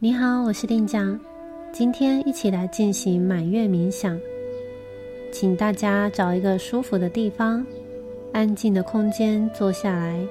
[0.00, 1.18] 你好，我是店长。
[1.72, 4.16] 今天一起来进行满月冥想，
[5.32, 7.66] 请大家找一个舒服的地方，
[8.32, 10.24] 安静的空间坐下来，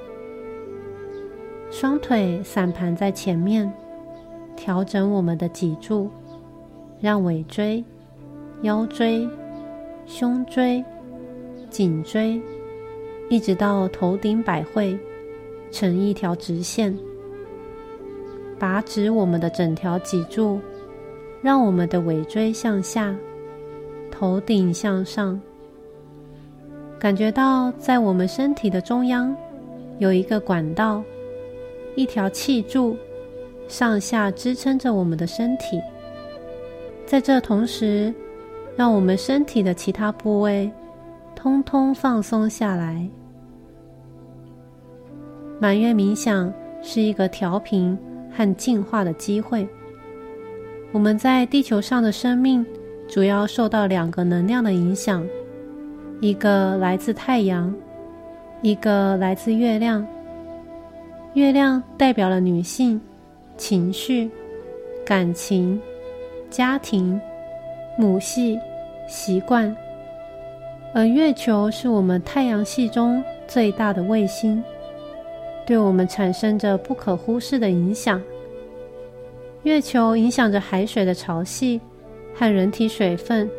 [1.69, 3.69] 双腿散盘在前面，
[4.55, 6.09] 调整我们的脊柱，
[7.01, 7.83] 让尾椎、
[8.61, 9.27] 腰椎、
[10.05, 10.81] 胸椎、
[11.69, 12.41] 颈椎，
[13.29, 14.97] 一直到头顶百会，
[15.71, 16.97] 成一条直线，
[18.59, 20.59] 拔直我们的整条脊柱。
[21.39, 23.15] 让我们的尾椎向下，
[24.11, 25.39] 头顶向上，
[26.99, 29.33] 感觉到在我们身体的中央
[29.99, 31.01] 有一个管道，
[31.95, 32.97] 一条气柱
[33.67, 35.79] 上下支撑着我们的身体。
[37.05, 38.11] 在这同时，
[38.75, 40.69] 让我们身体的其他部位
[41.35, 43.07] 通通放松下来。
[45.61, 46.51] 满月冥想
[46.81, 47.97] 是一个调频
[48.37, 49.67] 和进化的机会。
[50.91, 52.63] 我们在地球上的生命
[53.07, 55.27] 主要受到两个能量的影响，
[56.21, 57.73] 一个来自太阳，
[58.61, 60.05] 一个来自月亮。
[61.33, 62.99] 月亮代表了女性
[63.57, 64.29] 情绪、
[65.05, 65.79] 感情、
[66.49, 67.19] 家庭、
[67.97, 68.57] 母系、
[69.07, 69.75] 习惯，
[70.93, 74.63] 而月球是我们太阳系中最大的卫星，
[75.67, 78.19] 对我们产生着不可忽视的影响。
[79.63, 81.77] 月球影响着海水的潮汐
[82.33, 83.49] 和人体水分，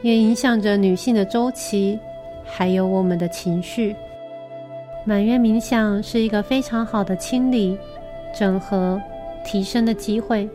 [0.00, 1.98] 也影响着女性的周期，
[2.42, 3.94] 还有我们的情绪。
[5.04, 7.76] 满月冥想是一个非常好的清理、
[8.34, 8.98] 整合、
[9.44, 10.48] 提升的机会。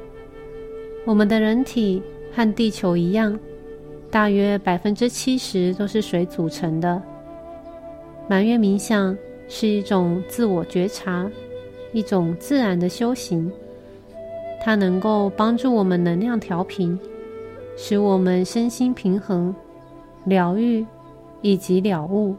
[1.05, 2.01] 我们的人体
[2.33, 3.39] 和地球一样，
[4.09, 6.99] 大约百分之七十都是水组成的。
[8.27, 9.15] 满月冥想
[9.47, 11.29] 是一种自我觉察，
[11.93, 13.51] 一种自然的修行。
[14.63, 16.97] 它能够帮助我们能量调频，
[17.77, 19.53] 使我们身心平衡、
[20.23, 20.83] 疗愈
[21.41, 22.35] 以及了悟，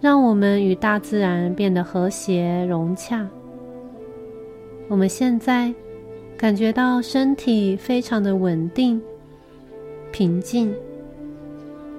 [0.00, 3.24] 让我们与大自然变得和谐融洽。
[4.88, 5.72] 我们现在
[6.36, 9.00] 感觉到身体非常的稳定、
[10.10, 10.74] 平静。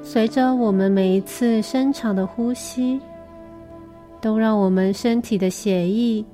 [0.04, 3.00] 随着我们每一次深长的呼吸，
[4.26, 6.26] 都让我们身体的血液、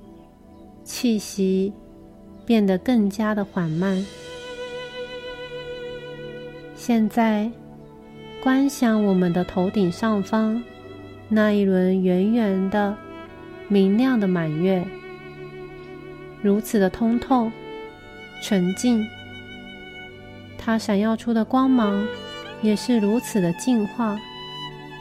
[0.85, 1.74] 气息。
[2.44, 4.03] 变得更加的缓慢。
[6.75, 7.50] 现在，
[8.44, 10.62] 观想我们的头顶上方
[11.30, 12.97] 那一轮圆圆的、
[13.68, 14.84] 明亮的满月，
[16.41, 17.50] 如此的通透、
[18.41, 19.06] 纯净。
[20.57, 22.06] 它闪耀出的光芒
[22.62, 24.18] 也是如此的净化，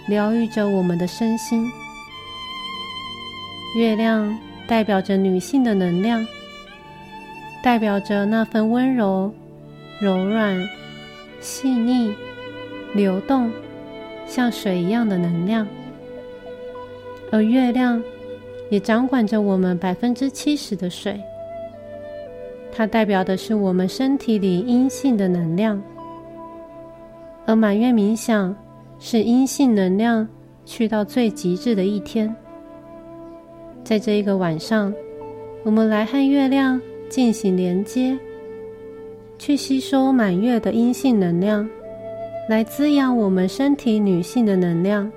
[0.06, 1.68] 疗愈着我们的身心。
[3.76, 6.26] 月亮代表着女性的能量。
[7.62, 9.30] 代表着那份温柔、
[10.00, 10.66] 柔软、
[11.40, 12.10] 细腻、
[12.94, 13.52] 流动，
[14.26, 15.66] 像水一样的能量。
[17.30, 18.02] 而月亮
[18.70, 21.20] 也掌管着我们百分之七十的水，
[22.72, 25.80] 它代表的是我们身体里阴性的能量。
[27.44, 28.56] 而满月冥想
[28.98, 30.26] 是阴性能量
[30.64, 32.34] 去到最极致的一天，
[33.84, 34.92] 在这一个晚上，
[35.64, 36.80] 我们来和月亮。
[37.10, 38.16] 进行连接，
[39.36, 41.68] 去吸收满月的阴性能量，
[42.48, 45.10] 来滋养我们身体女性的能量。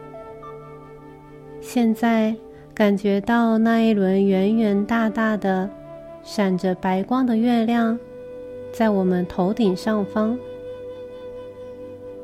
[1.61, 2.35] 现在
[2.73, 5.69] 感觉到那一轮圆圆大大的、
[6.23, 7.95] 闪着白光的月亮，
[8.71, 10.35] 在我们头顶上方。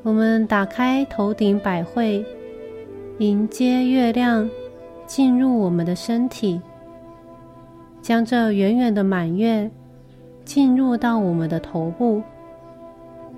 [0.02, 2.26] 我们打开头顶百会，
[3.20, 4.50] 迎接月亮
[5.10, 6.62] 进入我们的身体。
[8.00, 9.70] 将这圆圆的满月
[10.46, 12.22] 进入到我们的头部，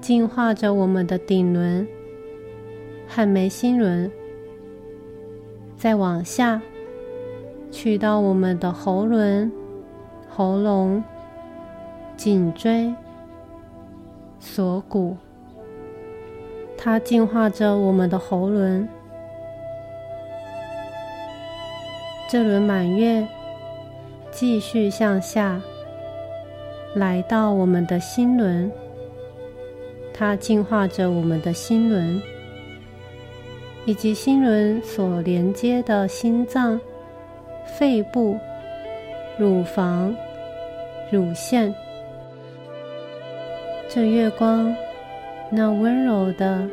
[0.02, 1.88] 净化着我们的顶轮
[3.08, 4.12] 和眉心轮，
[5.78, 6.62] 再往下
[7.72, 9.50] 去到我们的喉轮、
[10.30, 11.02] 喉咙、
[12.18, 12.94] 颈椎、
[14.40, 15.16] 锁骨。
[16.78, 18.88] 它净化着我们的喉轮，
[22.32, 23.28] 这轮满月。
[24.32, 25.62] 继续向下，
[26.96, 28.72] 来到我们的心轮，
[30.14, 32.22] 它净化着我们的心轮，
[33.84, 36.80] 以及心轮所连接的心脏、
[37.66, 38.38] 肺部、
[39.38, 40.16] 乳房、
[41.12, 41.76] 乳腺。
[43.90, 44.74] 这月光，
[45.50, 46.66] 那温柔的、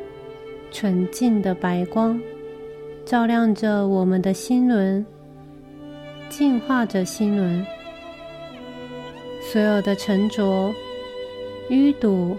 [0.70, 2.16] 纯净的白光，
[3.04, 5.04] 照亮着我们的心轮。
[6.28, 7.66] 净化着心轮，
[9.40, 10.72] 所有的沉着、
[11.70, 12.36] 淤堵、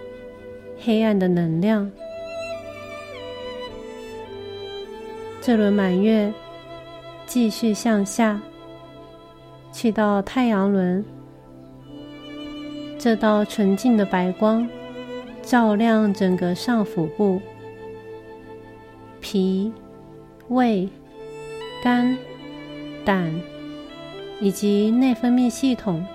[0.79, 1.89] 黑暗的能量。
[5.41, 6.31] 这轮满月
[7.25, 8.39] 继续向下，
[9.71, 11.03] 去到太阳轮。
[12.97, 14.67] 这道纯净的白光
[15.41, 17.41] 照亮整个上腹部、
[19.21, 19.71] 脾、
[20.49, 20.87] 胃、
[21.81, 22.15] 肝、
[23.05, 23.33] 胆
[24.41, 26.05] 以及内分泌系统，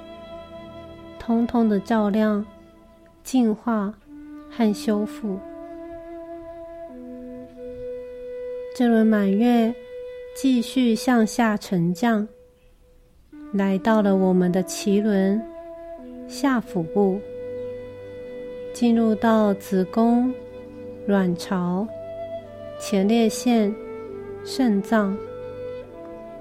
[1.18, 2.44] 通通的照亮、
[3.22, 3.92] 净化
[4.50, 5.38] 和修复。
[8.76, 9.72] 这轮满月
[10.36, 12.26] 继续向下沉降，
[13.52, 15.40] 来到了我们的脐轮。
[16.26, 17.20] 下腹部
[18.72, 20.32] 进入到子宫、
[21.06, 21.86] 卵巢、
[22.80, 23.72] 前列腺、
[24.42, 25.16] 肾脏，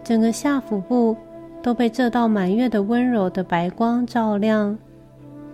[0.05, 1.15] 整个下腹部
[1.63, 4.77] 都被这道满月的温柔的白光照亮，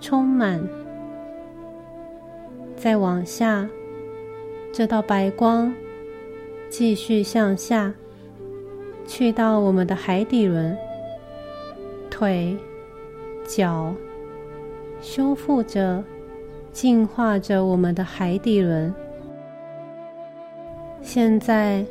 [0.02, 0.60] 充满。
[2.76, 3.70] 再往下，
[4.74, 5.72] 这道白光
[6.68, 7.94] 继续向下，
[9.06, 10.76] 去到我们的海底轮、
[12.10, 12.58] 腿、
[13.46, 13.94] 脚。
[15.02, 16.04] 修复着、
[16.74, 18.94] 净化着我们的海底轮。
[21.02, 21.86] 现在，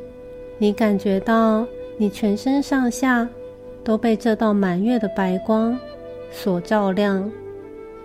[0.59, 1.65] 你感觉到
[1.97, 3.27] 你全身上下
[3.83, 5.77] 都被这道满月的白光
[6.31, 7.29] 所照亮、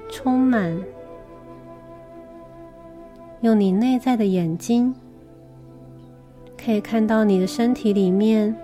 [0.08, 0.76] 充满。
[3.42, 4.94] 用你内在的眼睛，
[6.56, 8.54] 可以看到你的身体里面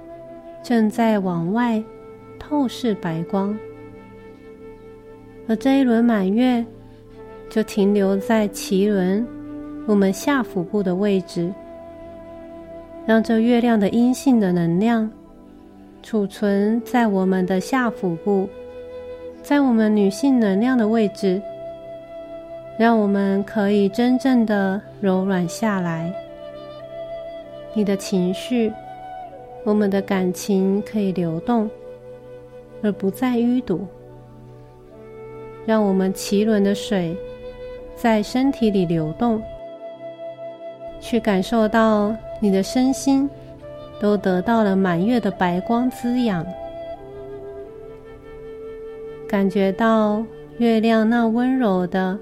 [0.63, 1.83] 正在往外
[2.39, 3.55] 透视白光。
[5.47, 6.65] 而这一轮满月
[7.51, 9.27] 就停留在脐轮，
[9.87, 11.53] 我们下腹部的位置，
[13.05, 15.11] 让这月亮的阴性的能量
[16.03, 18.49] 储存在我们的下腹部，
[19.43, 21.41] 在我们女性能量的位置，
[22.79, 26.13] 让我们可以真正的柔软下来。
[27.75, 28.73] 你的情绪，
[29.65, 31.69] 我们的感情可以流动，
[32.83, 33.87] 而不再淤堵。
[35.67, 37.15] 让我们脐轮的水
[37.95, 39.41] 在身体里流动，
[40.99, 43.29] 去感受到你的身心
[44.01, 46.45] 都得到了满月的白光滋养，
[49.29, 50.25] 感觉到
[50.57, 52.19] 月亮那温柔的、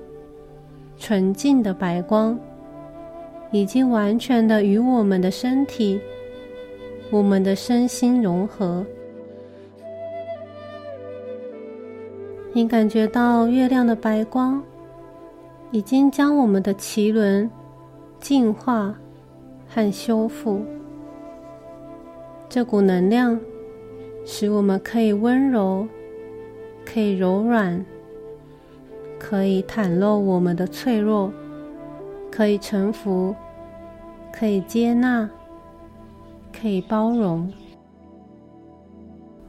[0.98, 2.36] 纯净的白光，
[3.52, 6.00] 已经完全的与我们的身体、
[7.10, 8.84] 我们的身心融合。
[12.52, 14.60] 你感觉到月亮的白光
[15.70, 17.48] 已经将我们的脐轮
[18.18, 18.92] 净化
[19.68, 20.64] 和修复，
[22.48, 23.38] 这股能量
[24.24, 25.86] 使我们可以温柔，
[26.84, 27.84] 可以柔软，
[29.18, 31.30] 可以袒露我们的脆弱，
[32.30, 33.36] 可以臣服，
[34.32, 35.28] 可以接纳，
[36.58, 37.52] 可以包容。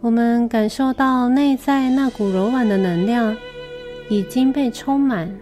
[0.02, 3.36] 我们感受到内在那股柔软的能量
[4.10, 5.34] 已经被充满。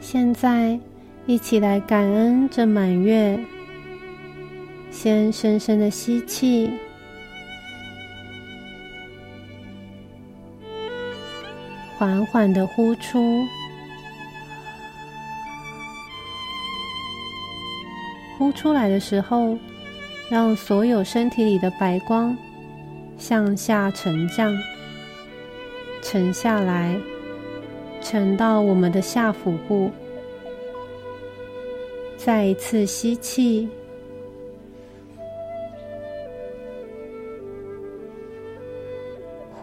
[0.00, 0.78] 现在，
[1.26, 3.38] 一起来感恩这满月。
[5.04, 6.70] 先深深的吸气，
[11.98, 13.44] 缓缓的呼出。
[18.38, 19.58] 呼出来的时候。
[20.30, 22.34] 让所有身体里的白光
[23.18, 24.56] 向下沉降，
[26.00, 26.98] 沉下来，
[28.00, 29.90] 沉到我们的下腹部。
[32.16, 33.68] 再一次吸气，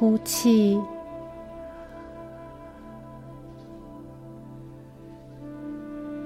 [0.02, 0.82] 呼气，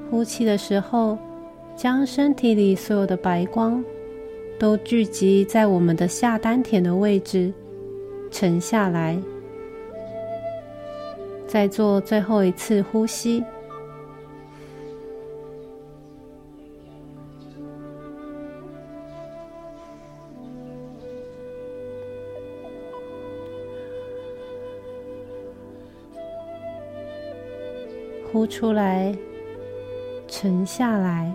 [0.10, 1.18] 呼气的时候，
[1.76, 3.84] 将身体里所有的白光。
[4.58, 7.54] 都聚集在我们的下丹田的位置，
[8.32, 9.22] 沉下来。
[11.46, 13.44] 再做最后一次呼吸，
[28.36, 29.18] 呼出来，
[30.28, 31.34] 沉下来。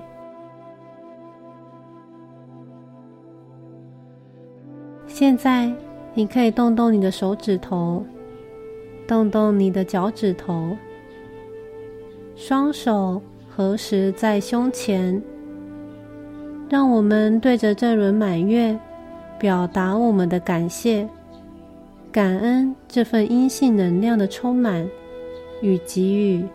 [5.07, 5.73] 现在，
[6.13, 8.05] 你可以动动你的手指头，
[9.09, 10.77] 动动你的脚趾头，
[12.37, 15.23] 双手合十在胸前，
[16.69, 18.79] 让我们对着这轮满月
[19.39, 21.09] 表达我们的感谢，
[22.13, 24.87] 感恩这份阴性能量的充满
[25.63, 26.47] 与给予。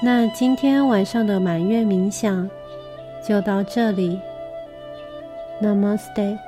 [0.00, 2.48] 那今天晚上的满月冥想
[3.20, 4.20] 就到这里。
[5.60, 6.47] Namaste。